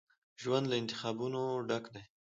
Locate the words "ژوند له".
0.41-0.75